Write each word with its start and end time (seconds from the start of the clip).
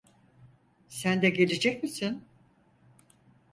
Sen 0.87 1.21
de 1.21 1.29
gelecek 1.29 1.83
misin? 1.83 2.23